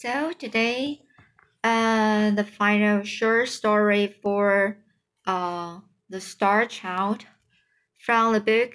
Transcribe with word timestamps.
So 0.00 0.32
today, 0.32 1.02
uh, 1.62 2.30
the 2.30 2.44
final 2.44 3.04
short 3.04 3.50
story 3.50 4.16
for 4.22 4.78
uh 5.26 5.80
the 6.08 6.22
Star 6.22 6.64
Child 6.64 7.26
from 7.98 8.32
the 8.32 8.40
book 8.40 8.72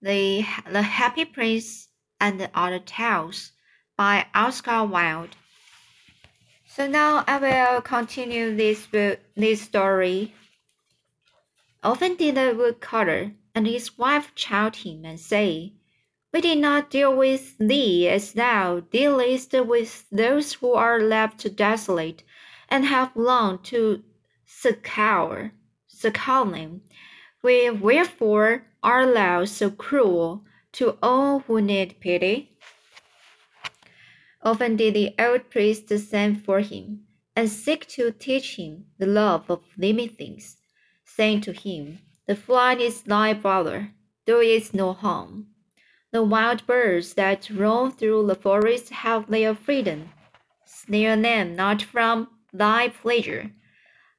The 0.00 0.46
The 0.72 0.80
Happy 0.80 1.26
Prince 1.26 1.88
and 2.18 2.40
the 2.40 2.48
Other 2.54 2.78
Tales 2.78 3.52
by 3.98 4.28
Oscar 4.34 4.86
Wilde. 4.86 5.36
So 6.66 6.88
now 6.88 7.22
I 7.26 7.36
will 7.36 7.82
continue 7.82 8.56
this 8.56 8.86
book, 8.86 9.20
this 9.36 9.60
story. 9.60 10.32
Often 11.82 12.16
did 12.16 12.36
the 12.36 12.54
woodcutter 12.56 13.32
and 13.54 13.66
his 13.66 13.98
wife 13.98 14.34
chide 14.34 14.76
him 14.76 15.04
and 15.04 15.20
say, 15.20 15.74
We 16.36 16.42
did 16.42 16.58
not 16.58 16.90
deal 16.90 17.16
with 17.16 17.56
thee 17.56 18.10
as 18.10 18.34
thou 18.34 18.80
dealest 18.80 19.54
with 19.54 20.04
those 20.12 20.52
who 20.52 20.74
are 20.74 21.00
left 21.00 21.56
desolate 21.56 22.24
and 22.68 22.84
have 22.84 23.16
long 23.16 23.60
to 23.70 24.02
succor, 24.44 25.52
succor 25.86 26.44
them. 26.44 26.82
We 27.42 27.70
wherefore 27.70 28.66
art 28.82 29.14
thou 29.14 29.46
so 29.46 29.70
cruel 29.70 30.44
to 30.72 30.98
all 31.02 31.38
who 31.38 31.62
need 31.62 32.00
pity? 32.00 32.50
Often 34.42 34.76
did 34.76 34.92
the 34.92 35.14
old 35.18 35.48
priest 35.48 35.88
send 35.88 36.44
for 36.44 36.60
him, 36.60 37.06
and 37.34 37.48
seek 37.48 37.86
to 37.96 38.12
teach 38.12 38.56
him 38.56 38.84
the 38.98 39.06
love 39.06 39.48
of 39.48 39.62
living 39.78 40.10
things, 40.10 40.58
saying 41.02 41.40
to 41.48 41.54
him, 41.54 42.00
The 42.26 42.36
fly 42.36 42.74
is 42.74 43.00
thy 43.00 43.32
brother, 43.32 43.94
do 44.26 44.42
it 44.42 44.74
no 44.74 44.92
harm. 44.92 45.46
The 46.12 46.22
wild 46.22 46.66
birds 46.66 47.14
that 47.14 47.50
roam 47.50 47.90
through 47.92 48.26
the 48.26 48.34
forest 48.34 48.90
have 48.90 49.28
their 49.28 49.54
freedom. 49.54 50.10
Snare 50.64 51.16
them 51.20 51.54
not 51.56 51.82
from 51.82 52.28
thy 52.52 52.88
pleasure. 52.88 53.50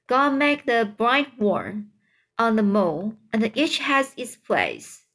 God 0.07 0.33
make 0.35 0.65
the 0.65 0.93
bright 0.97 1.39
worm 1.39 1.91
on 2.37 2.55
the 2.55 2.63
mole, 2.63 3.15
and 3.33 3.51
each 3.57 3.79
has 3.79 4.13
its 4.15 4.35
place. 4.35 5.05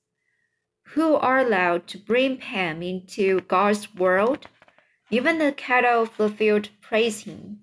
Who 0.95 1.15
are 1.15 1.39
allowed 1.39 1.87
to 1.89 1.99
bring 1.99 2.39
pain 2.39 2.83
into 2.83 3.41
God's 3.43 3.95
world? 3.95 4.47
Even 5.11 5.39
the 5.39 5.53
cattle 5.53 6.03
of 6.03 6.17
the 6.17 6.29
field 6.29 6.71
praise 6.81 7.21
him. 7.21 7.61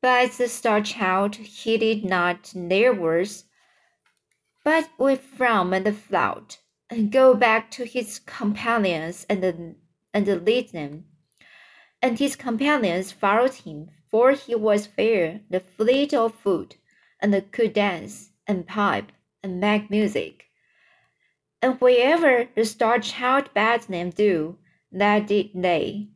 But 0.00 0.32
the 0.32 0.48
star 0.48 0.80
child 0.80 1.36
heeded 1.36 2.04
not 2.04 2.52
their 2.54 2.94
words, 2.94 3.44
but 4.64 4.88
would 4.96 5.20
frown 5.20 5.72
and 5.74 5.96
flout, 5.96 6.58
and 6.90 7.12
go 7.12 7.34
back 7.34 7.70
to 7.72 7.84
his 7.84 8.18
companions 8.20 9.26
and, 9.28 9.76
and 10.14 10.44
lead 10.44 10.72
them. 10.72 11.04
And 12.00 12.18
his 12.18 12.36
companions 12.36 13.12
followed 13.12 13.54
him, 13.54 13.90
for 14.10 14.32
he 14.32 14.54
was 14.54 14.86
fair, 14.86 15.40
the 15.50 15.60
fleet 15.60 16.14
of 16.14 16.34
foot, 16.34 16.76
and 17.20 17.52
could 17.52 17.72
dance, 17.72 18.30
and 18.46 18.66
pipe, 18.66 19.12
and 19.42 19.60
make 19.60 19.90
music. 19.90 20.44
And 21.60 21.80
wherever 21.80 22.48
the 22.54 22.64
star 22.64 23.00
child 23.00 23.50
bade 23.52 23.82
them 23.82 24.10
do, 24.10 24.58
that 24.92 25.26
did 25.26 25.50
they. 25.54 26.08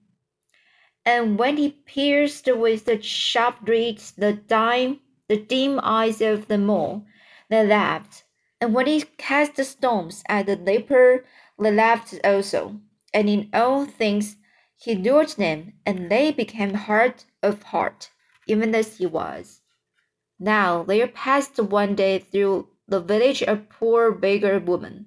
And 1.05 1.39
when 1.39 1.56
he 1.56 1.70
pierced 1.70 2.47
with 2.47 2.84
the 2.84 3.03
sharp 3.03 3.56
reeds 3.67 4.12
the 4.12 4.34
dim, 4.34 5.00
the 5.28 5.37
dim 5.37 5.81
eyes 5.83 6.20
of 6.20 6.47
the 6.47 6.59
mole, 6.59 7.05
they 7.50 7.67
laughed. 7.67 8.25
And 8.62 8.72
when 8.72 8.86
he 8.86 9.02
cast 9.18 9.56
the 9.56 9.64
stones 9.64 10.22
at 10.28 10.46
the 10.46 10.55
leper, 10.55 11.24
they 11.58 11.72
laughed 11.72 12.14
also. 12.22 12.80
And 13.12 13.28
in 13.28 13.50
all 13.52 13.86
things 13.86 14.36
he 14.78 14.94
lured 14.94 15.30
them, 15.30 15.72
and 15.84 16.08
they 16.08 16.30
became 16.30 16.74
hard 16.74 17.24
of 17.42 17.64
heart, 17.64 18.12
even 18.46 18.72
as 18.72 18.98
he 18.98 19.06
was. 19.06 19.62
Now 20.38 20.84
there 20.84 21.08
passed 21.08 21.59
one 21.59 21.97
day 21.97 22.20
through 22.20 22.69
the 22.87 23.00
village 23.00 23.42
a 23.42 23.56
poor 23.56 24.12
beggar 24.12 24.60
woman. 24.60 25.06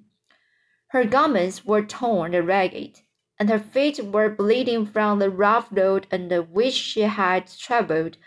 Her 0.90 1.06
garments 1.06 1.66
were 1.66 1.86
torn 1.86 2.34
and 2.34 2.46
ragged 2.46 3.00
and 3.40 3.50
her 3.50 3.60
feet 3.60 4.04
were 4.04 4.30
bleeding 4.30 4.86
from 4.86 5.20
the 5.20 5.30
rough 5.30 5.68
road 5.72 6.08
under 6.12 6.42
which 6.42 6.74
she 6.74 7.02
had 7.02 7.48
travelled, 7.58 8.18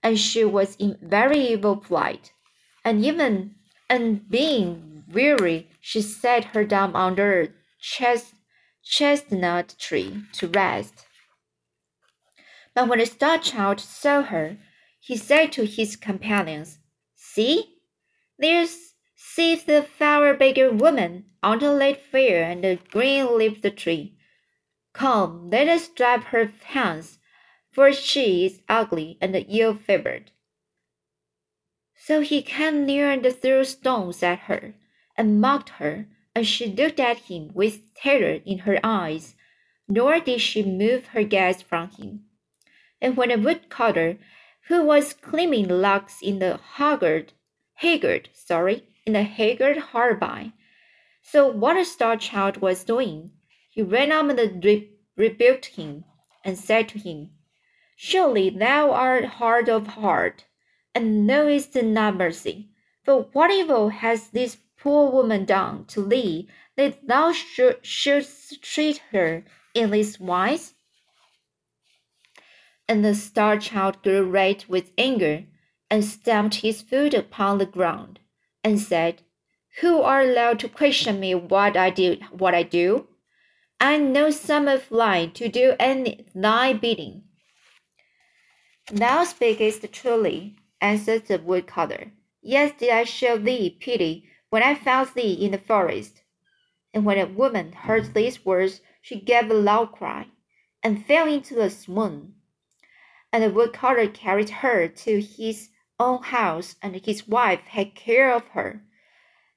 and 0.00 0.18
she 0.18 0.44
was 0.44 0.76
in 0.76 0.96
very 1.02 1.38
evil 1.38 1.76
plight. 1.76 2.32
And 2.84 3.04
even 3.04 3.56
and 3.88 4.28
being 4.28 5.04
weary, 5.08 5.68
she 5.80 6.02
sat 6.02 6.44
her 6.46 6.64
down 6.64 6.94
under 6.96 7.42
a 7.42 7.48
chest, 7.80 8.34
chestnut 8.82 9.74
tree 9.78 10.22
to 10.32 10.48
rest. 10.48 11.06
But 12.74 12.88
when 12.88 12.98
the 12.98 13.06
star 13.06 13.38
child 13.38 13.80
saw 13.80 14.22
her, 14.22 14.58
he 15.00 15.16
said 15.16 15.52
to 15.52 15.64
his 15.64 15.96
companions, 15.96 16.78
See, 17.14 17.76
there's 18.38 18.94
sees 19.14 19.64
the 19.64 19.82
flower 19.82 20.34
beggar 20.34 20.70
woman 20.70 21.24
on 21.42 21.58
the 21.58 21.72
late 21.72 22.00
fair 22.00 22.42
and 22.50 22.64
the 22.64 22.78
green 22.90 23.36
leaved 23.38 23.76
tree. 23.76 24.16
Come, 24.92 25.48
let 25.50 25.68
us 25.68 25.84
strap 25.84 26.24
her 26.24 26.52
hands, 26.64 27.18
for 27.70 27.92
she 27.92 28.46
is 28.46 28.62
ugly 28.68 29.18
and 29.20 29.36
ill 29.48 29.74
favored. 29.74 30.32
So 32.06 32.20
he 32.20 32.40
came 32.40 32.86
near 32.86 33.10
and 33.10 33.26
threw 33.26 33.64
stones 33.64 34.22
at 34.22 34.46
her, 34.46 34.74
and 35.16 35.40
mocked 35.40 35.70
her, 35.80 36.06
and 36.36 36.46
she 36.46 36.66
looked 36.66 37.00
at 37.00 37.26
him 37.28 37.50
with 37.52 37.92
terror 37.94 38.38
in 38.46 38.58
her 38.58 38.78
eyes, 38.84 39.34
nor 39.88 40.20
did 40.20 40.40
she 40.40 40.62
move 40.62 41.06
her 41.06 41.24
gaze 41.24 41.62
from 41.62 41.90
him. 41.90 42.26
And 43.00 43.16
when 43.16 43.32
a 43.32 43.36
woodcutter, 43.36 44.18
who 44.68 44.84
was 44.84 45.14
cleaning 45.14 45.66
logs 45.66 46.18
in 46.22 46.38
the 46.38 46.60
haggard, 46.74 47.32
haggard, 47.74 48.28
sorry, 48.32 48.84
in 49.04 49.14
the 49.14 49.24
haggard 49.24 49.78
hard 49.90 50.20
by, 50.20 50.52
saw 51.22 51.50
what 51.50 51.76
a 51.76 51.84
star 51.84 52.16
child 52.16 52.58
was 52.58 52.84
doing, 52.84 53.32
he 53.68 53.82
ran 53.82 54.12
up 54.12 54.28
and 54.28 54.64
re 54.64 54.92
rebuked 55.16 55.74
him, 55.74 56.04
and 56.44 56.56
said 56.56 56.88
to 56.90 57.00
him, 57.00 57.30
Surely 57.96 58.48
thou 58.48 58.92
art 58.92 59.24
hard 59.24 59.68
of 59.68 59.88
heart, 59.88 60.44
and 60.96 61.26
knowest 61.26 61.74
not 61.74 62.16
mercy. 62.16 62.70
But 63.04 63.34
what 63.34 63.50
evil 63.50 63.90
has 63.90 64.28
this 64.28 64.56
poor 64.78 65.10
woman 65.10 65.44
done 65.44 65.84
to 65.88 66.02
thee 66.02 66.48
that 66.76 67.06
thou 67.06 67.32
should, 67.32 67.84
shouldst 67.84 68.62
treat 68.62 69.02
her 69.12 69.44
in 69.74 69.90
this 69.90 70.18
wise? 70.18 70.72
And 72.88 73.04
the 73.04 73.14
star 73.14 73.58
child 73.58 74.02
grew 74.02 74.24
red 74.24 74.64
with 74.68 74.92
anger, 74.96 75.44
and 75.90 76.02
stamped 76.02 76.56
his 76.56 76.80
foot 76.80 77.12
upon 77.12 77.58
the 77.58 77.66
ground, 77.66 78.18
and 78.64 78.80
said, 78.80 79.22
Who 79.80 80.00
are 80.00 80.26
thou 80.26 80.54
to 80.54 80.68
question 80.68 81.20
me 81.20 81.34
what 81.34 81.76
I 81.76 81.90
do 81.90 82.16
what 82.30 82.54
I 82.54 82.62
do? 82.62 83.06
I 83.78 83.98
know 83.98 84.30
some 84.30 84.66
of 84.66 84.88
thine 84.88 85.32
to 85.32 85.48
do 85.50 85.74
any 85.78 86.26
thy 86.34 86.72
bidding. 86.72 87.24
Thou 88.90 89.24
speakest 89.24 89.92
truly, 89.92 90.56
answered 90.80 91.26
the 91.26 91.38
woodcutter. 91.38 92.12
Yes, 92.42 92.72
did 92.78 92.90
I 92.90 93.04
show 93.04 93.38
thee 93.38 93.76
pity 93.80 94.28
when 94.50 94.62
I 94.62 94.74
found 94.74 95.10
thee 95.14 95.32
in 95.32 95.52
the 95.52 95.58
forest. 95.58 96.22
And 96.94 97.04
when 97.04 97.18
a 97.18 97.26
woman 97.26 97.72
heard 97.72 98.14
these 98.14 98.44
words, 98.44 98.80
she 99.02 99.20
gave 99.20 99.50
a 99.50 99.54
loud 99.54 99.92
cry, 99.92 100.26
and 100.82 101.04
fell 101.04 101.28
into 101.28 101.60
a 101.60 101.70
swoon. 101.70 102.34
And 103.32 103.42
the 103.42 103.50
woodcutter 103.50 104.08
carried 104.08 104.50
her 104.50 104.88
to 104.88 105.20
his 105.20 105.70
own 105.98 106.22
house, 106.22 106.76
and 106.82 106.94
his 106.96 107.28
wife 107.28 107.62
had 107.66 107.94
care 107.94 108.32
of 108.32 108.46
her. 108.48 108.82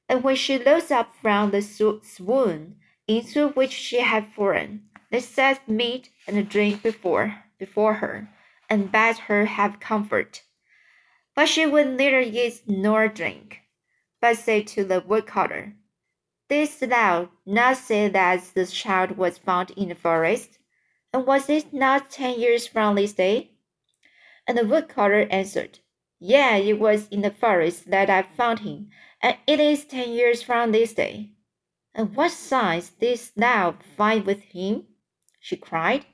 And 0.08 0.24
when 0.24 0.36
she 0.36 0.58
rose 0.58 0.92
up 0.92 1.14
from 1.22 1.52
the 1.52 1.62
swoon, 1.62 2.76
into 3.10 3.50
which 3.50 3.72
she 3.72 4.02
had 4.02 4.28
fallen. 4.28 4.84
They 5.10 5.20
set 5.20 5.68
meat 5.68 6.12
and 6.28 6.48
drink 6.48 6.84
before 6.84 7.44
before 7.58 7.96
her, 7.96 8.30
and 8.70 8.92
bade 8.92 9.18
her 9.28 9.46
have 9.46 9.80
comfort. 9.80 10.44
But 11.40 11.48
she 11.48 11.66
would 11.66 11.92
neither 11.92 12.20
eat 12.20 12.64
nor 12.68 13.08
drink, 13.08 13.62
but 14.20 14.36
said 14.36 14.68
to 14.68 14.84
the 14.84 15.00
woodcutter, 15.00 15.74
Didst 16.50 16.82
thou 16.82 17.30
not 17.46 17.78
say 17.78 18.10
that 18.10 18.44
the 18.54 18.66
child 18.66 19.12
was 19.12 19.38
found 19.38 19.72
in 19.72 19.88
the 19.88 19.96
forest? 19.96 20.60
And 21.14 21.26
was 21.26 21.50
it 21.50 21.74
not 21.74 22.12
ten 22.12 22.38
years 22.38 22.68
from 22.68 22.96
this 22.96 23.14
day? 23.14 23.52
And 24.48 24.58
the 24.58 24.68
woodcutter 24.68 25.30
answered, 25.32 25.80
Yea, 26.20 26.72
it 26.72 26.78
was 26.78 27.08
in 27.08 27.22
the 27.22 27.32
forest 27.32 27.90
that 27.90 28.10
I 28.10 28.24
found 28.24 28.60
him, 28.60 28.90
and 29.22 29.38
it 29.48 29.62
is 29.62 29.86
ten 29.86 30.12
years 30.12 30.44
from 30.44 30.74
this 30.74 30.94
day. 30.94 31.32
And 31.96 32.18
what 32.18 32.32
signs 32.32 32.90
didst 32.90 33.38
thou 33.38 33.78
find 33.96 34.26
with 34.26 34.42
him? 34.42 34.88
she 35.40 35.56
cried. 35.56 36.06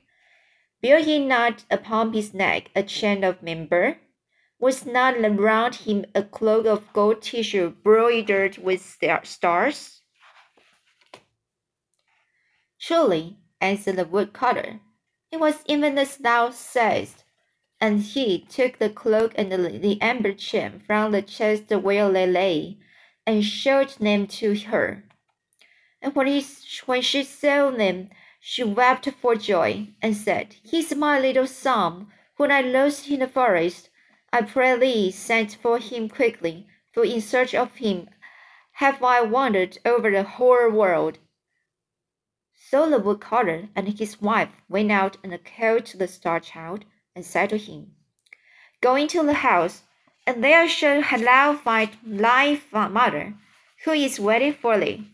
Bear 0.80 1.00
he 1.00 1.18
not 1.18 1.64
upon 1.68 2.12
his 2.12 2.32
neck 2.32 2.70
a 2.76 2.84
chain 2.84 3.24
of 3.24 3.42
member? 3.42 3.98
Was 4.58 4.86
not 4.86 5.16
around 5.18 5.74
him 5.74 6.06
a 6.14 6.22
cloak 6.22 6.64
of 6.66 6.92
gold 6.94 7.20
tissue 7.20 7.70
broidered 7.70 8.56
with 8.56 8.80
stars? 9.24 10.00
Truly, 12.80 13.36
answered 13.60 13.96
the 13.96 14.06
woodcutter, 14.06 14.80
It 15.30 15.40
was 15.40 15.62
even 15.66 15.98
as 15.98 16.16
thou 16.16 16.50
sayest. 16.50 17.24
And 17.80 18.00
he 18.00 18.46
took 18.48 18.78
the 18.78 18.88
cloak 18.88 19.32
and 19.36 19.52
the, 19.52 19.58
the 19.58 20.00
amber 20.00 20.32
chain 20.32 20.80
from 20.86 21.12
the 21.12 21.20
chest 21.20 21.70
where 21.70 22.10
they 22.10 22.26
lay, 22.26 22.78
and 23.26 23.44
showed 23.44 23.90
them 24.00 24.26
to 24.26 24.54
her. 24.54 25.04
And 26.00 26.14
when, 26.14 26.28
he, 26.28 26.46
when 26.86 27.02
she 27.02 27.24
saw 27.24 27.70
them, 27.70 28.08
she 28.40 28.64
wept 28.64 29.10
for 29.20 29.34
joy, 29.34 29.88
and 30.00 30.16
said, 30.16 30.56
He 30.62 30.78
is 30.78 30.94
my 30.94 31.18
little 31.18 31.46
son, 31.46 32.06
whom 32.36 32.50
I 32.50 32.62
lost 32.62 33.10
in 33.10 33.20
the 33.20 33.28
forest. 33.28 33.90
I 34.32 34.42
pray 34.42 34.76
thee, 34.78 35.10
send 35.10 35.54
for 35.54 35.78
him 35.78 36.08
quickly, 36.08 36.66
for 36.92 37.04
in 37.04 37.20
search 37.20 37.54
of 37.54 37.76
him 37.76 38.08
have 38.72 39.02
I 39.02 39.22
wandered 39.22 39.78
over 39.84 40.10
the 40.10 40.22
whole 40.22 40.70
world. 40.70 41.18
So 42.54 42.90
the 42.90 42.98
woodcutter 42.98 43.68
and 43.74 43.98
his 43.98 44.20
wife 44.20 44.50
went 44.68 44.90
out 44.90 45.16
and 45.22 45.38
called 45.44 45.86
to 45.86 45.96
the 45.96 46.08
star 46.08 46.40
child 46.40 46.84
and 47.14 47.24
said 47.24 47.50
to 47.50 47.58
him, 47.58 47.94
Go 48.80 48.96
into 48.96 49.22
the 49.22 49.34
house, 49.34 49.84
and 50.26 50.42
there 50.42 50.68
shall 50.68 51.02
thou 51.02 51.54
find 51.54 51.96
thy 52.02 52.60
mother, 52.72 53.34
who 53.84 53.92
is 53.92 54.20
waiting 54.20 54.52
for 54.52 54.78
thee. 54.78 55.08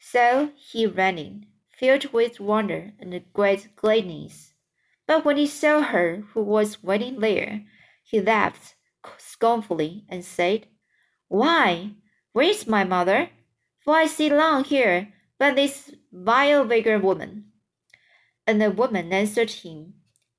So 0.00 0.52
he 0.56 0.86
ran 0.86 1.18
in, 1.18 1.46
filled 1.68 2.12
with 2.12 2.40
wonder 2.40 2.92
and 2.98 3.22
great 3.32 3.76
gladness. 3.76 4.54
But 5.08 5.24
when 5.24 5.38
he 5.38 5.46
saw 5.46 5.80
her 5.80 6.22
who 6.34 6.42
was 6.42 6.84
waiting 6.84 7.18
there, 7.18 7.64
he 8.04 8.20
laughed 8.20 8.76
scornfully 9.16 10.04
and 10.08 10.22
said, 10.24 10.68
Why, 11.28 11.92
where 12.32 12.50
is 12.50 12.66
my 12.68 12.84
mother? 12.84 13.30
For 13.80 13.96
I 13.96 14.06
see 14.06 14.28
none 14.28 14.64
here 14.64 15.12
but 15.38 15.56
this 15.56 15.94
vile 16.12 16.64
beggar 16.64 16.98
woman. 16.98 17.46
And 18.46 18.60
the 18.60 18.70
woman 18.70 19.12
answered 19.12 19.50
him, 19.50 19.94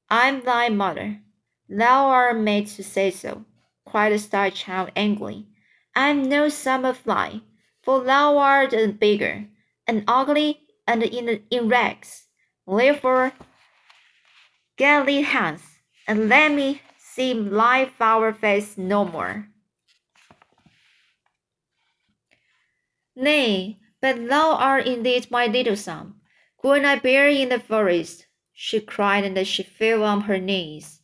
I 0.10 0.28
am 0.28 0.44
thy 0.44 0.70
mother. 0.70 1.22
Thou 1.68 2.06
art 2.06 2.38
made 2.38 2.68
to 2.68 2.84
say 2.84 3.12
so, 3.12 3.46
cried 3.86 4.12
the 4.12 4.20
star 4.20 4.52
child 4.52 4.92
angrily. 4.96 5.48
I 5.96 6.10
am 6.10 6.30
no 6.30 6.46
of 6.46 7.04
thine, 7.04 7.42
for 7.82 8.04
thou 8.04 8.38
art 8.38 8.74
a 8.74 8.88
beggar, 8.88 9.48
and 9.88 10.04
ugly 10.08 10.62
and 10.88 11.04
in, 11.04 11.44
in 11.50 11.70
rags. 11.70 12.28
Therefore, 12.68 13.34
thee 14.80 15.22
hence, 15.22 15.62
and 16.08 16.30
let 16.30 16.52
me 16.52 16.82
see 16.98 17.34
thy 17.34 17.86
foul 17.86 18.32
face 18.34 18.78
no 18.78 19.06
more. 19.06 19.48
Nay, 23.16 23.80
but 24.02 24.28
thou 24.30 24.56
art 24.56 24.88
indeed 24.88 25.30
my 25.30 25.46
little 25.48 25.76
son, 25.76 26.16
whom 26.62 26.86
I 26.86 26.96
bear 26.96 27.28
in 27.28 27.50
the 27.50 27.60
forest, 27.60 28.28
she 28.54 28.80
cried, 28.80 29.26
and 29.26 29.46
she 29.46 29.64
fell 29.64 30.04
on 30.04 30.22
her 30.22 30.40
knees, 30.40 31.02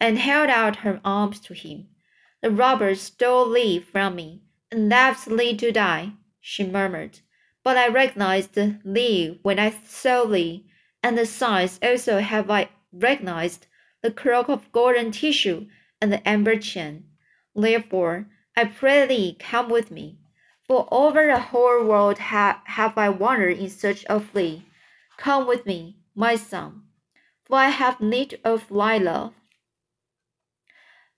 and 0.00 0.18
held 0.18 0.48
out 0.48 0.76
her 0.76 1.00
arms 1.04 1.40
to 1.40 1.54
him. 1.54 1.88
The 2.40 2.50
robbers 2.50 3.02
stole 3.02 3.50
thee 3.50 3.80
from 3.80 4.16
me, 4.16 4.42
and 4.70 4.88
left 4.88 5.28
thee 5.28 5.56
to 5.56 5.72
die, 5.72 6.12
she 6.40 6.64
murmured. 6.64 7.20
But 7.62 7.76
I 7.76 7.88
recognized 7.88 8.54
thee 8.54 9.38
when 9.42 9.58
I 9.58 9.74
saw 9.84 10.24
thee, 10.24 10.66
and 11.02 11.18
the 11.18 11.26
signs 11.26 11.78
also 11.82 12.20
have 12.20 12.50
I 12.50 12.70
recognized 12.98 13.66
the 14.02 14.10
cloak 14.10 14.48
of 14.48 14.70
golden 14.72 15.12
tissue 15.12 15.66
and 16.00 16.12
the 16.12 16.26
amber 16.28 16.56
chain. 16.56 17.04
Therefore, 17.54 18.28
I 18.56 18.64
pray 18.64 19.06
thee, 19.06 19.36
come 19.38 19.68
with 19.68 19.90
me. 19.90 20.18
For 20.66 20.86
over 20.92 21.26
the 21.26 21.40
whole 21.40 21.84
world 21.84 22.18
ha 22.18 22.62
have 22.66 22.98
I 22.98 23.08
wandered 23.08 23.58
in 23.58 23.70
search 23.70 24.04
of 24.04 24.32
thee. 24.32 24.66
Come 25.16 25.46
with 25.46 25.64
me, 25.64 25.96
my 26.14 26.36
son, 26.36 26.82
for 27.44 27.56
I 27.56 27.70
have 27.70 28.00
need 28.00 28.38
of 28.44 28.68
thy 28.68 28.98
love. 28.98 29.34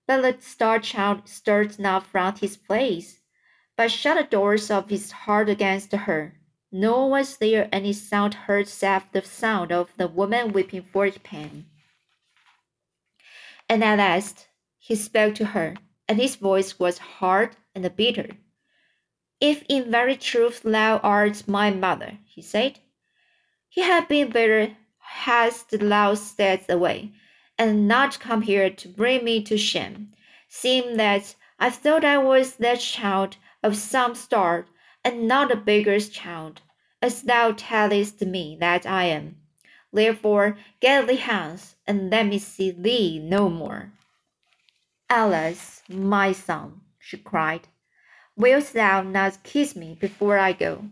But 0.07 0.23
the 0.23 0.41
star 0.41 0.79
child 0.79 1.29
stirred 1.29 1.79
not 1.79 2.07
from 2.07 2.37
his 2.37 2.57
place, 2.57 3.21
but 3.77 3.91
shut 3.91 4.17
the 4.17 4.25
doors 4.25 4.71
of 4.71 4.89
his 4.89 5.13
heart 5.13 5.49
against 5.49 5.93
her. 5.93 6.40
Nor 6.73 7.11
was 7.11 7.39
there 7.39 7.69
any 7.73 7.93
sound 7.93 8.35
heard 8.35 8.69
save 8.69 9.11
the 9.13 9.23
sound 9.23 9.73
of 9.73 9.93
the 9.97 10.07
woman 10.07 10.53
weeping 10.53 10.83
for 10.83 11.11
pain. 11.11 11.67
And 13.69 13.83
at 13.83 13.99
last 13.99 14.49
he 14.79 14.95
spoke 14.95 15.35
to 15.37 15.47
her, 15.47 15.77
and 16.09 16.19
his 16.19 16.37
voice 16.37 16.79
was 16.79 16.99
hard 16.99 17.57
and 17.75 17.97
bitter. 17.97 18.29
If 19.41 19.65
in 19.69 19.91
very 19.91 20.17
truth 20.17 20.63
thou 20.63 20.99
art 20.99 21.49
my 21.49 21.71
mother, 21.71 22.19
he 22.25 22.43
said, 22.43 22.81
he 23.69 23.83
had 23.83 24.09
been 24.09 24.31
better 24.31 24.77
hadst 24.99 25.71
thou 25.71 26.15
stayed 26.15 26.65
away, 26.69 27.13
and 27.59 27.89
not 27.89 28.21
come 28.21 28.43
here 28.43 28.71
to 28.71 28.89
bring 28.89 29.25
me 29.25 29.43
to 29.43 29.57
shame, 29.57 30.13
seeing 30.49 30.97
that 30.97 31.35
I 31.59 31.71
thought 31.71 32.05
I 32.05 32.19
was 32.19 32.55
the 32.55 32.77
child 32.77 33.37
of 33.63 33.77
some 33.77 34.15
star, 34.15 34.67
and 35.05 35.27
not 35.27 35.51
a 35.51 35.57
beggar's 35.57 36.09
child, 36.09 36.61
as 37.03 37.23
thou 37.23 37.53
tellest 37.53 38.21
me 38.23 38.57
that 38.61 38.87
I 38.87 39.05
am. 39.05 39.37
Therefore 39.93 40.59
get 40.81 41.07
thee 41.09 41.17
hence, 41.17 41.75
and 41.87 42.11
let 42.11 42.27
me 42.27 42.39
see 42.39 42.71
thee 42.71 43.19
no 43.19 43.49
more. 43.49 43.93
Alas, 45.09 45.83
my 45.89 46.33
son, 46.33 46.83
she 46.99 47.17
cried, 47.17 47.69
Wilt 48.37 48.73
thou 48.73 49.03
not 49.03 49.43
kiss 49.43 49.75
me 49.75 49.97
before 50.01 50.39
I 50.39 50.53
go? 50.53 50.85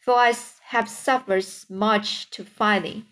For 0.00 0.14
I 0.14 0.32
have 0.68 0.88
suffered 0.88 1.46
much 1.68 2.30
to 2.30 2.44
find 2.44 2.84
thee. 2.84 3.04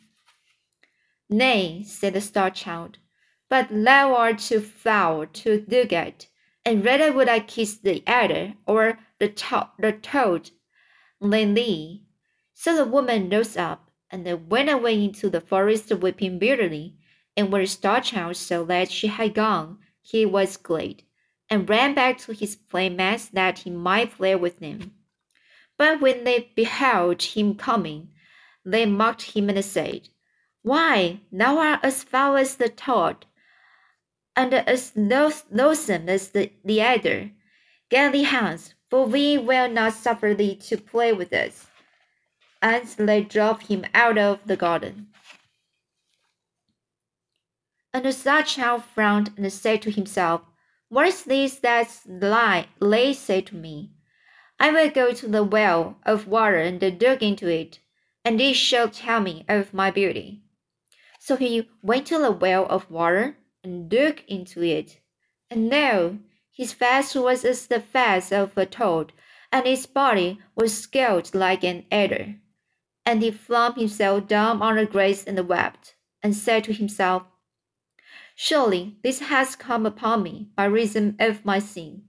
Nay, 1.29 1.85
said 1.85 2.15
the 2.15 2.21
star 2.21 2.51
child, 2.51 2.99
but 3.49 3.69
thou 3.71 4.15
art 4.17 4.39
too 4.39 4.61
foul 4.61 5.27
to 5.27 5.65
look 5.69 5.93
at, 5.93 6.27
and 6.65 6.85
rather 6.85 7.13
would 7.13 7.29
I 7.29 7.41
kiss 7.41 7.75
the 7.77 8.03
adder 8.07 8.55
or 8.67 8.99
the, 9.21 9.29
to- 9.29 9.71
the 9.79 9.93
toad 9.93 10.51
thee. 11.21 12.03
So 12.55 12.75
the 12.75 12.85
woman 12.85 13.31
rose 13.31 13.57
up 13.57 13.91
and 14.11 14.27
then 14.27 14.49
went 14.49 14.71
away 14.71 15.05
into 15.05 15.31
the 15.31 15.41
forest 15.41 15.93
weeping 15.95 16.39
bitterly. 16.39 16.97
And 17.37 17.53
when 17.53 17.63
the 17.63 17.69
star 17.69 18.01
child 18.01 18.37
saw 18.37 18.65
that 18.65 18.91
she 18.91 19.07
had 19.07 19.35
gone, 19.35 19.79
he 20.03 20.27
was 20.27 20.57
glad 20.57 21.05
and 21.49 21.69
ran 21.69 21.95
back 21.95 22.19
to 22.19 22.33
his 22.33 22.57
playmates 22.57 23.29
that 23.29 23.61
he 23.61 23.71
might 23.71 24.17
play 24.17 24.35
with 24.37 24.61
them. 24.61 24.93
But 25.77 26.01
when 26.01 26.25
they 26.25 26.53
beheld 26.55 27.23
him 27.23 27.55
coming, 27.55 28.09
they 28.65 28.87
mocked 28.87 29.23
him 29.23 29.49
and 29.49 29.65
said, 29.65 30.09
Why, 30.63 31.21
thou 31.33 31.59
art 31.59 31.81
as 31.83 32.05
foul 32.05 32.37
as 32.37 32.57
the 32.57 32.69
toad, 32.69 33.27
and 34.37 34.53
as 34.55 34.93
loathsome 34.95 36.09
as 36.09 36.29
the, 36.29 36.53
the 36.65 36.81
adder. 36.81 37.31
Get 37.89 38.13
thee 38.13 38.25
hence, 38.25 38.75
for 38.91 39.07
we 39.07 39.39
will 39.39 39.71
not 39.71 39.95
suffer 39.95 40.35
thee 40.35 40.57
to 40.57 40.77
play 40.77 41.13
with 41.13 41.33
us. 41.33 41.67
And 42.61 42.87
they 42.99 43.23
drove 43.23 43.63
him 43.63 43.87
out 43.95 44.19
of 44.19 44.41
the 44.45 44.57
garden. 44.57 45.07
And 47.95 48.05
the 48.05 48.43
child 48.47 48.85
frowned 48.85 49.33
and 49.37 49.53
said 49.53 49.83
to 49.83 49.91
himself, 49.91 50.43
what 50.91 51.07
is 51.07 51.25
this 51.25 51.57
that 51.61 52.01
lie 52.07 52.67
they 52.81 53.13
say 53.13 53.41
to 53.43 53.57
me? 53.57 53.93
I 54.59 54.71
will 54.71 54.91
go 54.91 55.13
to 55.13 55.29
the 55.29 55.45
well 55.45 55.97
of 56.05 56.27
water 56.27 56.59
and 56.59 56.81
dig 56.81 57.23
into 57.23 57.49
it, 57.49 57.79
and 58.25 58.41
it 58.41 58.55
shall 58.55 58.89
tell 58.89 59.21
me 59.21 59.45
of 59.49 59.73
my 59.73 59.91
beauty. 59.91 60.43
So 61.19 61.37
he 61.37 61.69
went 61.81 62.07
to 62.09 62.19
the 62.19 62.33
well 62.33 62.67
of 62.67 62.91
water 62.91 63.37
and 63.63 63.89
dug 63.89 64.21
into 64.27 64.63
it, 64.63 64.99
and 65.51 65.71
lo, 65.71 66.19
his 66.61 66.75
face 66.75 67.15
was 67.15 67.43
as 67.43 67.69
the 67.69 67.81
face 67.81 68.31
of 68.31 68.55
a 68.59 68.67
toad, 68.67 69.15
and 69.51 69.65
his 69.65 69.87
body 69.87 70.39
was 70.55 70.77
scaled 70.77 71.35
like 71.35 71.65
an 71.65 71.87
adder. 71.91 72.35
And 73.07 73.23
he 73.23 73.31
flung 73.31 73.77
himself 73.77 74.29
down 74.29 74.61
on 74.61 74.77
the 74.77 74.85
grass 74.85 75.25
and 75.25 75.49
wept, 75.49 75.95
and 76.23 76.37
said 76.37 76.65
to 76.65 76.75
himself, 76.75 77.23
Surely 78.35 78.99
this 79.03 79.21
has 79.21 79.57
come 79.57 79.87
upon 79.87 80.23
me 80.23 80.51
by 80.55 80.67
reason 80.67 81.17
of 81.19 81.47
my 81.47 81.61
sin. 81.61 82.03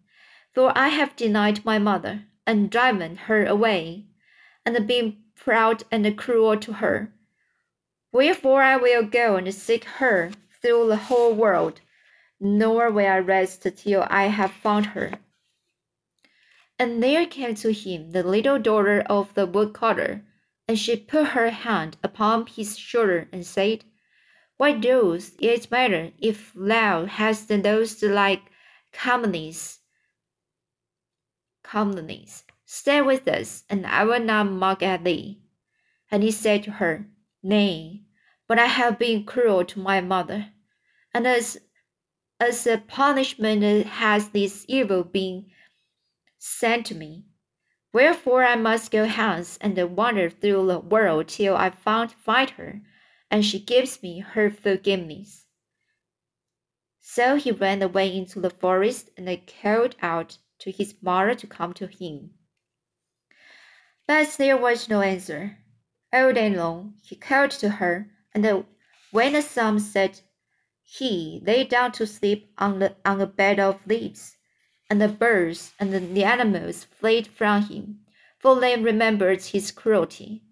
For 0.54 0.74
I 0.78 0.90
have 0.90 1.16
denied 1.16 1.64
my 1.64 1.80
mother, 1.80 2.26
and 2.46 2.70
driven 2.70 3.16
her 3.16 3.46
away, 3.46 4.08
and 4.66 4.86
been 4.86 5.16
proud 5.34 5.86
and 5.90 6.18
cruel 6.18 6.58
to 6.58 6.74
her. 6.74 7.14
Wherefore 8.12 8.64
I 8.64 8.76
will 8.76 9.04
go 9.04 9.38
and 9.38 9.56
seek 9.56 9.86
her 9.86 10.32
through 10.62 10.90
the 10.90 10.98
whole 11.08 11.34
world, 11.34 11.80
nor 12.42 12.92
will 12.92 13.08
I 13.08 13.20
rest 13.20 13.66
till 13.78 14.06
I 14.10 14.26
have 14.26 14.52
found 14.52 14.88
her. 14.88 15.14
And 16.78 17.02
there 17.02 17.26
came 17.26 17.56
to 17.56 17.72
him 17.72 18.12
the 18.12 18.24
little 18.24 18.60
daughter 18.60 19.06
of 19.06 19.34
the 19.36 19.46
woodcutter, 19.46 20.26
and 20.68 20.78
she 20.78 20.98
put 20.98 21.28
her 21.28 21.52
hand 21.52 21.96
upon 22.04 22.48
his 22.48 22.78
shoulder 22.78 23.30
and 23.32 23.46
said, 23.46 23.86
why 24.62 24.74
does 24.74 25.32
it 25.40 25.72
matter 25.72 26.12
if 26.20 26.52
thou 26.56 27.08
hast 27.08 27.48
those 27.48 28.04
like 28.04 28.44
comeliness? 28.92 29.80
Comeliness. 31.64 32.44
Stay 32.64 33.02
with 33.02 33.28
us, 33.28 33.64
and 33.72 33.88
I 33.88 34.04
will 34.04 34.20
not 34.20 34.52
mock 34.52 34.84
at 34.84 35.04
thee. 35.04 35.42
And 36.12 36.22
he 36.22 36.30
said 36.30 36.62
to 36.66 36.74
her, 36.74 37.08
Nay, 37.42 38.04
but 38.48 38.60
I 38.60 38.68
have 38.68 39.00
been 39.00 39.24
cruel 39.24 39.66
to 39.66 39.80
my 39.80 40.00
mother, 40.00 40.50
and 41.12 41.26
as 41.26 41.58
as 42.42 42.66
a 42.66 42.80
punishment 42.80 43.86
has 43.86 44.30
this 44.30 44.66
evil 44.68 45.04
been 45.04 45.46
sent 46.40 46.88
to 46.88 46.96
me. 46.96 47.24
Wherefore 47.94 48.44
I 48.44 48.56
must 48.56 48.90
go 48.90 49.06
hence 49.06 49.60
and 49.62 49.78
wander 49.96 50.28
through 50.28 50.66
the 50.66 50.80
world 50.80 51.28
till 51.28 51.56
I 51.56 51.70
find, 51.70 52.12
find 52.12 52.50
her, 52.52 52.82
and 53.30 53.46
she 53.46 53.60
gives 53.60 54.02
me 54.02 54.22
her 54.22 54.50
forgiveness. 54.50 55.46
So 57.00 57.36
he 57.36 57.52
ran 57.52 57.84
away 57.84 58.16
into 58.18 58.40
the 58.40 58.50
forest 58.50 59.12
and 59.16 59.30
called 59.62 59.96
out 60.02 60.40
to 60.62 60.72
his 60.72 60.96
mother 61.00 61.36
to 61.36 61.46
come 61.46 61.74
to 61.74 61.86
him. 61.86 62.32
But 64.08 64.30
there 64.40 64.58
was 64.58 64.90
no 64.90 65.02
answer. 65.02 65.60
All 66.12 66.34
day 66.34 66.50
long 66.50 66.96
he 67.04 67.16
called 67.16 67.52
to 67.52 67.70
her, 67.70 68.10
and 68.34 68.66
when 69.12 69.34
the 69.34 69.44
sun 69.44 69.80
set, 69.80 70.24
he 70.94 71.42
lay 71.46 71.64
down 71.64 71.90
to 71.90 72.06
sleep 72.06 72.52
on, 72.58 72.80
the, 72.80 72.94
on 73.06 73.22
a 73.22 73.26
bed 73.26 73.62
of 73.62 73.88
leaves, 73.88 74.36
and 74.90 75.02
the 75.02 75.08
birds 75.08 75.72
and 75.80 75.94
the 75.94 76.24
animals 76.26 76.84
fled 76.84 77.26
from 77.26 77.64
him, 77.68 78.02
for 78.38 78.60
they 78.60 78.76
remembered 78.76 79.42
his 79.42 79.72
cruelty. 79.72 80.44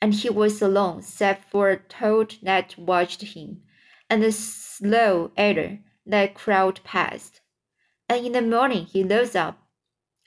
And 0.00 0.14
he 0.14 0.30
was 0.30 0.62
alone, 0.62 1.02
save 1.02 1.38
for 1.38 1.70
a 1.70 1.76
toad 1.76 2.36
that 2.42 2.78
watched 2.78 3.22
him, 3.22 3.62
and 4.08 4.22
the 4.22 4.30
slow 4.30 5.32
adder 5.36 5.80
that 6.06 6.34
crawled 6.34 6.84
past. 6.84 7.40
And 8.08 8.24
in 8.24 8.32
the 8.32 8.42
morning 8.42 8.86
he 8.86 9.02
rose 9.02 9.34
up 9.34 9.60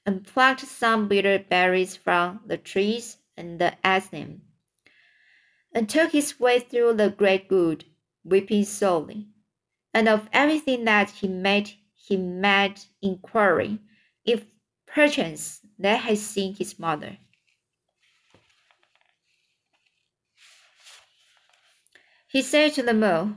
and 0.06 0.28
plucked 0.28 0.68
some 0.68 1.08
bitter 1.08 1.40
berries 1.40 1.96
from 1.96 2.42
the 2.46 2.58
trees 2.58 3.20
and 3.38 3.62
ate 3.86 4.12
them, 4.12 4.42
and 5.74 5.88
took 5.88 6.12
his 6.12 6.42
way 6.42 6.60
through 6.60 6.96
the 6.96 7.10
great 7.10 7.50
wood, 7.50 7.86
weeping 8.26 8.66
sorely 8.66 9.31
and 9.94 10.08
of 10.08 10.30
everything 10.32 10.86
that 10.86 11.10
he 11.10 11.28
made 11.28 11.72
he 11.94 12.18
made 12.18 12.80
inquiry 13.02 13.80
if 14.26 14.44
perchance 14.86 15.62
they 15.78 15.96
had 15.96 16.18
seen 16.18 16.56
his 16.56 16.78
mother. 16.80 17.18
He 22.28 22.42
said 22.42 22.74
to 22.74 22.84
the 22.84 22.94
mole, 22.94 23.36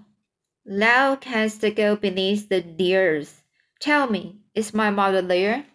Thou 0.65 1.17
canst 1.17 1.65
go 1.75 1.97
beneath 1.97 2.49
the 2.49 2.97
earth. 2.97 3.43
Tell 3.81 4.09
me, 4.09 4.37
is 4.55 4.73
my 4.73 4.91
mother 4.91 5.21
there? 5.21 5.67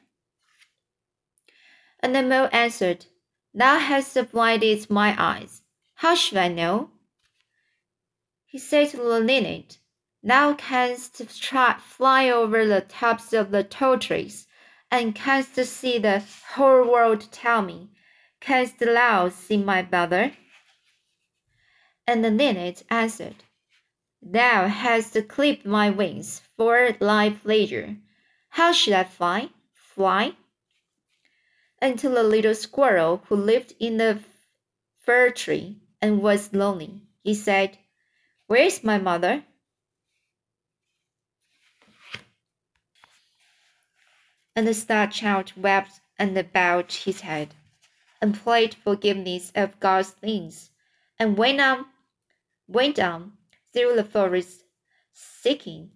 And 2.00 2.16
the 2.16 2.24
mole 2.24 2.48
answered, 2.54 3.08
Thou 3.54 3.78
hast 3.78 4.18
blinded 4.32 4.90
my 4.90 5.16
eyes. 5.18 5.64
How 5.96 6.16
should 6.16 6.38
I 6.38 6.48
know? 6.48 6.92
He 8.46 8.58
said 8.58 8.90
to 8.90 8.98
the 8.98 9.20
linnet, 9.20 9.79
Thou 10.22 10.54
canst 10.54 11.16
fly 11.16 12.30
over 12.30 12.66
the 12.66 12.82
tops 12.82 13.32
of 13.32 13.52
the 13.52 13.64
tall 13.64 13.98
trees, 13.98 14.48
and 14.92 15.16
canst 15.16 15.56
see 15.56 15.98
the 15.98 16.22
whole 16.56 16.92
world. 16.92 17.32
Tell 17.32 17.62
me, 17.62 17.92
canst 18.42 18.80
thou 18.80 19.30
see 19.30 19.56
my 19.56 19.82
brother? 19.82 20.34
And 22.06 22.24
the 22.24 22.32
linnet 22.32 22.84
answered, 22.90 23.46
Thou 24.22 24.68
hast 24.68 25.16
clipped 25.30 25.66
my 25.66 25.90
wings 25.90 26.42
for 26.58 26.92
thy 26.92 27.30
pleasure. 27.30 27.96
How 28.50 28.74
should 28.74 28.94
I 28.94 29.06
fly? 29.06 29.50
Fly? 29.74 30.34
Until 31.82 32.20
a 32.20 32.28
little 32.28 32.56
squirrel 32.56 33.24
who 33.28 33.36
lived 33.38 33.74
in 33.80 33.96
the 33.96 34.20
fir 35.02 35.30
tree 35.30 35.78
and 36.02 36.22
was 36.22 36.54
lonely, 36.54 37.04
he 37.24 37.34
said, 37.34 37.78
Where 38.48 38.64
is 38.64 38.84
my 38.84 38.98
mother? 38.98 39.46
And 44.60 44.68
the 44.68 44.74
star 44.74 45.08
child 45.08 45.54
wept 45.56 46.01
and 46.18 46.51
bowed 46.51 46.92
his 46.92 47.22
head, 47.22 47.56
and 48.22 48.38
prayed 48.38 48.74
forgiveness 48.74 49.54
of 49.56 49.80
God's 49.80 50.10
things, 50.10 50.72
and 51.18 51.38
went 51.38 51.62
on, 51.62 51.86
went 52.68 53.00
on 53.00 53.38
through 53.72 53.96
the 53.96 54.04
forest, 54.04 54.66
seeking 55.13 55.92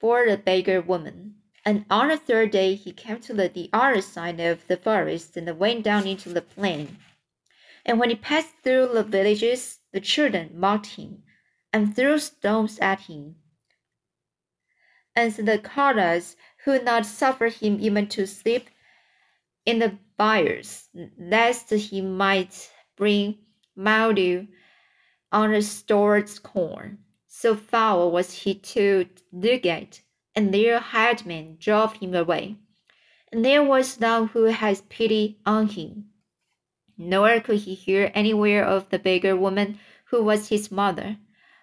for 0.00 0.28
the 0.28 0.36
beggar 0.36 0.80
woman. 0.80 1.36
And 1.64 1.84
on 1.88 2.08
the 2.08 2.16
third 2.16 2.50
day 2.50 2.74
he 2.74 2.90
came 2.90 3.20
to 3.20 3.32
the, 3.32 3.48
the 3.48 3.70
other 3.72 4.02
side 4.02 4.40
of 4.40 4.66
the 4.66 4.76
forest 4.76 5.36
and 5.36 5.56
went 5.56 5.84
down 5.84 6.04
into 6.04 6.30
the 6.30 6.42
plain. 6.42 6.98
And 7.86 8.00
when 8.00 8.10
he 8.10 8.16
passed 8.16 8.54
through 8.64 8.88
the 8.88 9.04
villages, 9.04 9.78
the 9.92 10.00
children 10.00 10.50
mocked 10.52 10.96
him 10.96 11.22
and 11.72 11.94
threw 11.94 12.18
stones 12.18 12.80
at 12.80 13.02
him. 13.02 13.36
And 15.14 15.32
the 15.34 15.58
callers 15.58 16.36
who 16.64 16.82
not 16.82 17.04
suffer 17.04 17.48
him 17.48 17.78
even 17.80 18.06
to 18.06 18.26
sleep 18.26 18.68
in 19.66 19.78
the 19.78 19.98
byres, 20.16 20.88
lest 21.18 21.70
he 21.70 22.00
might 22.00 22.70
bring 22.96 23.38
mildew 23.74 24.46
on 25.32 25.52
the 25.52 25.62
stored 25.62 26.30
corn. 26.42 26.98
So 27.26 27.56
foul 27.56 28.10
was 28.12 28.32
he 28.32 28.54
to 28.54 29.06
look 29.32 29.66
at, 29.66 30.00
and 30.36 30.52
their 30.52 30.78
headmen 30.78 31.56
drove 31.58 31.94
him 31.94 32.14
away. 32.14 32.56
And 33.32 33.44
there 33.44 33.62
was 33.62 33.98
none 33.98 34.28
who 34.28 34.44
had 34.44 34.88
pity 34.88 35.38
on 35.46 35.68
him. 35.68 36.10
Nor 36.98 37.40
could 37.40 37.60
he 37.60 37.74
hear 37.74 38.12
anywhere 38.14 38.64
of 38.64 38.90
the 38.90 38.98
beggar 38.98 39.34
woman 39.36 39.80
who 40.06 40.22
was 40.22 40.48
his 40.48 40.70
mother, 40.70 41.16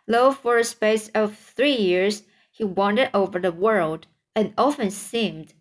though 0.08 0.34
for 0.34 0.58
a 0.58 0.64
space 0.64 1.10
of 1.10 1.38
three 1.38 1.76
years 1.76 2.24
he 2.52 2.64
wandered 2.64 3.12
over 3.14 3.40
the 3.40 3.52
world 3.52 4.08
and 4.40 4.54
often 4.58 4.90
seemed 4.90 5.54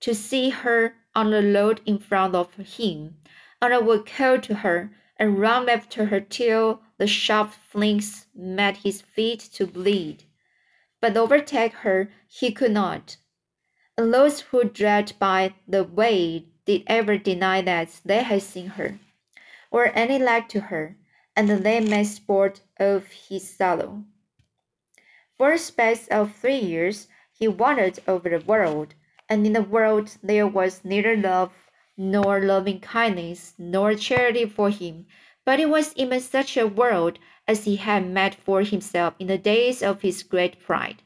to 0.00 0.14
see 0.14 0.48
her 0.48 0.94
on 1.14 1.30
the 1.30 1.42
road 1.42 1.82
in 1.84 1.98
front 1.98 2.34
of 2.34 2.54
him, 2.54 3.18
and 3.60 3.74
I 3.74 3.78
would 3.78 4.06
call 4.06 4.40
to 4.40 4.54
her 4.54 4.90
and 5.18 5.38
run 5.38 5.68
after 5.68 6.06
her 6.06 6.20
till 6.20 6.80
the 6.96 7.06
sharp 7.06 7.52
flints 7.52 8.26
made 8.34 8.78
his 8.78 9.02
feet 9.02 9.40
to 9.52 9.66
bleed. 9.66 10.24
But 11.02 11.18
overtake 11.18 11.74
her 11.84 12.10
he 12.26 12.50
could 12.50 12.70
not. 12.70 13.18
And 13.98 14.12
those 14.12 14.40
who 14.40 14.64
dragged 14.64 15.18
by 15.18 15.52
the 15.68 15.84
way 15.84 16.46
did 16.64 16.84
ever 16.86 17.18
deny 17.18 17.60
that 17.60 18.00
they 18.06 18.22
had 18.22 18.40
seen 18.40 18.68
her, 18.68 18.98
or 19.70 19.92
any 19.94 20.18
like 20.18 20.48
to 20.48 20.60
her, 20.60 20.96
and 21.36 21.50
they 21.50 21.80
made 21.80 22.06
sport 22.06 22.62
of 22.80 23.06
his 23.28 23.54
sorrow. 23.54 24.02
For 25.36 25.52
a 25.52 25.58
space 25.58 26.08
of 26.08 26.34
three 26.34 26.58
years 26.58 27.06
he 27.36 27.48
wandered 27.48 27.98
over 28.06 28.28
the 28.28 28.44
world, 28.46 28.94
and 29.28 29.44
in 29.44 29.52
the 29.52 29.62
world 29.62 30.16
there 30.22 30.46
was 30.46 30.84
neither 30.84 31.16
love, 31.16 31.52
nor 31.96 32.40
loving 32.40 32.80
kindness, 32.80 33.54
nor 33.58 33.94
charity 33.94 34.46
for 34.46 34.70
him, 34.70 35.04
but 35.44 35.58
it 35.58 35.68
was 35.68 35.94
even 35.96 36.20
such 36.20 36.56
a 36.56 36.66
world 36.66 37.18
as 37.48 37.64
he 37.64 37.76
had 37.76 38.06
made 38.06 38.34
for 38.34 38.62
himself 38.62 39.14
in 39.18 39.26
the 39.26 39.36
days 39.36 39.82
of 39.82 40.02
his 40.02 40.22
great 40.22 40.60
pride. 40.60 41.02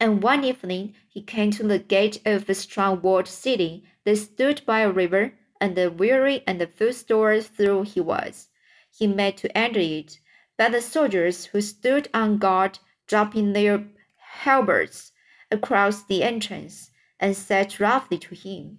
And 0.00 0.22
one 0.22 0.44
evening 0.44 0.94
he 1.08 1.22
came 1.22 1.50
to 1.52 1.62
the 1.62 1.78
gate 1.78 2.20
of 2.24 2.48
a 2.48 2.54
strong 2.54 3.00
walled 3.00 3.28
city 3.28 3.84
that 4.04 4.16
stood 4.16 4.62
by 4.66 4.80
a 4.80 4.90
river, 4.90 5.34
and 5.60 5.76
weary 5.98 6.42
and 6.46 6.66
footsore 6.74 7.40
through 7.40 7.82
he 7.82 8.00
was. 8.00 8.48
He 8.90 9.06
made 9.06 9.36
to 9.38 9.56
enter 9.56 9.78
it, 9.78 10.18
but 10.56 10.72
the 10.72 10.80
soldiers 10.80 11.44
who 11.46 11.60
stood 11.60 12.08
on 12.12 12.38
guard, 12.38 12.78
dropping 13.06 13.52
their 13.52 13.84
halberds, 14.16 15.12
across 15.50 16.04
the 16.04 16.22
entrance 16.22 16.90
and 17.18 17.36
said 17.36 17.78
roughly 17.80 18.18
to 18.18 18.34
him, 18.34 18.78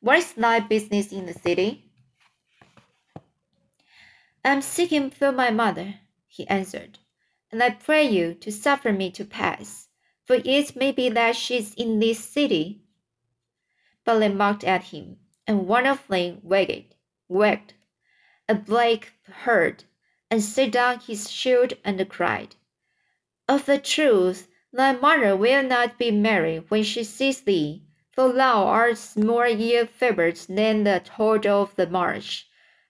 What 0.00 0.18
is 0.18 0.32
thy 0.32 0.60
business 0.60 1.12
in 1.12 1.26
the 1.26 1.34
city? 1.34 1.90
I 4.44 4.50
am 4.50 4.62
seeking 4.62 5.10
for 5.10 5.32
my 5.32 5.50
mother, 5.50 5.96
he 6.26 6.46
answered, 6.48 6.98
and 7.50 7.62
I 7.62 7.70
pray 7.70 8.08
you 8.08 8.34
to 8.34 8.50
suffer 8.50 8.92
me 8.92 9.10
to 9.12 9.24
pass, 9.24 9.88
for 10.24 10.40
it 10.44 10.76
may 10.76 10.92
be 10.92 11.08
that 11.10 11.36
she 11.36 11.58
is 11.58 11.74
in 11.74 11.98
this 11.98 12.24
city. 12.24 12.82
But 14.04 14.18
they 14.20 14.28
mocked 14.28 14.64
at 14.64 14.84
him, 14.84 15.18
and 15.46 15.66
one 15.66 15.86
of 15.86 16.06
them 16.08 16.40
wagged, 16.42 16.94
wagged 17.28 17.74
a 18.50 18.54
black 18.56 19.12
heard, 19.44 19.84
and 20.28 20.42
set 20.42 20.72
down 20.72 20.98
his 20.98 21.30
shield 21.30 21.74
and 21.84 22.08
cried, 22.08 22.56
Of 23.48 23.68
a 23.68 23.78
truth, 23.78 24.48
Thy 24.72 24.92
mother 24.92 25.36
will 25.36 25.64
not 25.64 25.98
be 25.98 26.10
merry 26.12 26.58
when 26.68 26.84
she 26.84 27.02
sees 27.02 27.40
thee, 27.40 27.82
for 28.12 28.32
thou 28.32 28.64
art 28.66 29.16
more 29.16 29.46
ill 29.46 29.86
favoured 29.86 30.36
than 30.48 30.84
the 30.84 31.00
toad 31.04 31.44
of 31.44 31.74
the 31.74 31.88
marsh, 31.88 32.44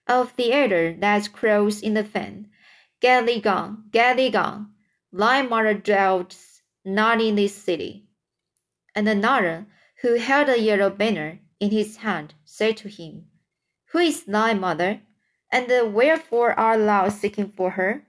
of 0.07 0.35
the 0.35 0.53
adder 0.53 0.93
that 0.99 1.33
crows 1.33 1.81
in 1.81 1.95
the 1.95 2.03
fen. 2.03 2.51
Get 2.99 3.25
thee 3.25 3.41
gone, 3.41 3.85
get 3.91 4.17
thee 4.17 4.29
gone. 4.29 4.73
Thy 5.11 5.41
mother 5.41 5.73
dwells 5.73 6.61
not 6.85 7.19
in 7.19 7.35
this 7.35 7.55
city. 7.55 8.07
And 8.93 9.07
another, 9.09 9.65
who 10.01 10.15
held 10.15 10.49
a 10.49 10.59
yellow 10.59 10.89
banner 10.89 11.39
in 11.59 11.71
his 11.71 11.97
hand, 11.97 12.35
said 12.45 12.77
to 12.77 12.89
him, 12.89 13.25
Who 13.91 13.99
is 13.99 14.23
thy 14.23 14.53
mother? 14.53 15.01
And 15.51 15.93
wherefore 15.93 16.57
art 16.57 16.79
thou 16.79 17.09
seeking 17.09 17.51
for 17.51 17.71
her? 17.71 18.03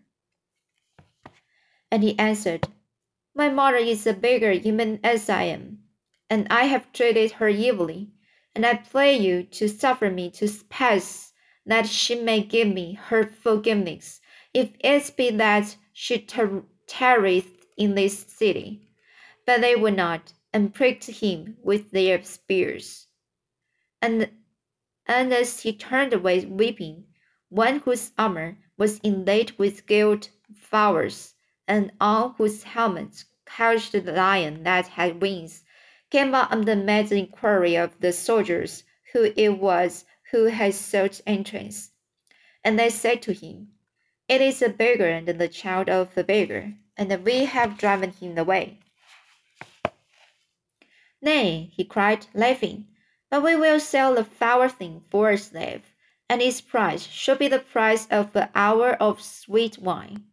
And 1.90 2.02
he 2.02 2.18
answered, 2.18 2.68
My 3.34 3.48
mother 3.48 3.78
is 3.78 4.06
a 4.06 4.12
beggar 4.12 4.52
even 4.52 5.00
as 5.02 5.30
I 5.30 5.44
am, 5.44 5.78
and 6.28 6.46
I 6.50 6.64
have 6.64 6.92
treated 6.92 7.32
her 7.32 7.48
evilly, 7.48 8.10
and 8.54 8.66
I 8.66 8.74
pray 8.74 9.16
you 9.16 9.42
to 9.44 9.68
suffer 9.68 10.10
me 10.10 10.30
to 10.32 10.48
pass, 10.68 11.32
that 11.64 11.86
she 11.86 12.14
may 12.14 12.42
give 12.42 12.68
me 12.68 12.94
her 12.94 13.24
forgiveness, 13.24 14.20
if 14.52 14.72
it 14.80 15.16
be 15.16 15.30
that 15.30 15.76
she 15.94 16.18
tar- 16.18 16.64
tarrieth 16.86 17.66
in 17.78 17.94
this 17.94 18.18
city. 18.28 18.88
But 19.46 19.62
they 19.62 19.76
would 19.76 19.96
not, 19.96 20.34
and 20.52 20.74
pricked 20.74 21.06
him 21.06 21.56
with 21.62 21.90
their 21.90 22.22
spears. 22.22 23.06
And, 24.02 24.30
and 25.06 25.32
as 25.32 25.60
he 25.60 25.72
turned 25.72 26.12
away 26.12 26.44
weeping, 26.44 27.04
one 27.48 27.78
whose 27.80 28.12
armor 28.18 28.58
was 28.76 29.00
inlaid 29.02 29.52
with 29.58 29.86
gilt 29.86 30.30
flowers, 30.54 31.34
and 31.68 31.92
on 32.00 32.34
whose 32.38 32.62
helmet 32.62 33.24
couched 33.44 33.92
the 33.92 34.00
lion 34.00 34.62
that 34.62 34.86
had 34.88 35.20
wings, 35.20 35.64
came 36.10 36.34
up 36.34 36.52
made 36.52 37.08
the 37.08 37.18
inquiry 37.18 37.76
of 37.76 37.98
the 38.00 38.12
soldiers 38.12 38.84
who 39.12 39.32
it 39.36 39.50
was 39.50 40.04
who 40.30 40.46
had 40.46 40.74
sought 40.74 41.20
entrance. 41.26 41.90
And 42.64 42.78
they 42.78 42.90
said 42.90 43.22
to 43.22 43.32
him, 43.32 43.68
It 44.28 44.40
is 44.40 44.62
a 44.62 44.68
beggar 44.68 45.08
and 45.08 45.26
the 45.26 45.48
child 45.48 45.88
of 45.88 46.14
the 46.14 46.24
beggar, 46.24 46.74
and 46.96 47.24
we 47.24 47.44
have 47.44 47.78
driven 47.78 48.12
him 48.12 48.38
away. 48.38 48.78
Nay, 51.20 51.70
he 51.74 51.84
cried, 51.84 52.26
laughing, 52.34 52.88
but 53.30 53.42
we 53.42 53.54
will 53.54 53.78
sell 53.78 54.14
the 54.14 54.24
foul 54.24 54.68
thing 54.68 55.02
for 55.10 55.30
a 55.30 55.38
slave, 55.38 55.82
and 56.28 56.42
its 56.42 56.60
price 56.60 57.06
shall 57.06 57.36
be 57.36 57.48
the 57.48 57.58
price 57.58 58.06
of 58.10 58.34
an 58.34 58.48
hour 58.54 58.94
of 58.94 59.22
sweet 59.22 59.78
wine. 59.78 60.24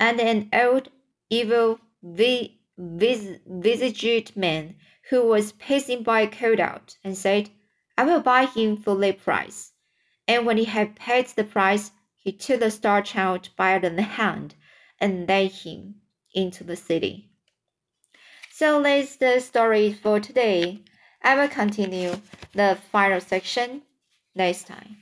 And 0.00 0.20
an 0.20 0.48
old, 0.52 0.88
evil, 1.28 1.78
vi- 2.02 2.58
vis- 2.76 3.38
visaged 3.46 4.36
man 4.36 4.74
who 5.10 5.26
was 5.26 5.52
passing 5.52 6.02
by 6.02 6.26
called 6.26 6.58
out 6.58 6.96
and 7.04 7.16
said, 7.16 7.50
I 7.98 8.04
will 8.04 8.20
buy 8.20 8.46
him 8.46 8.76
for 8.76 8.96
the 8.96 9.12
price. 9.12 9.72
And 10.26 10.46
when 10.46 10.56
he 10.56 10.64
had 10.64 10.96
paid 10.96 11.26
the 11.26 11.44
price, 11.44 11.92
he 12.16 12.32
took 12.32 12.60
the 12.60 12.70
star 12.70 13.02
child 13.02 13.50
by 13.56 13.78
the 13.78 14.02
hand 14.02 14.54
and 14.98 15.28
led 15.28 15.52
him 15.52 15.96
into 16.34 16.64
the 16.64 16.76
city. 16.76 17.30
So 18.50 18.82
that's 18.82 19.16
the 19.16 19.40
story 19.40 19.92
for 19.92 20.20
today. 20.20 20.80
I 21.22 21.34
will 21.34 21.48
continue 21.48 22.20
the 22.52 22.78
final 22.90 23.20
section 23.20 23.82
next 24.34 24.66
time. 24.66 24.96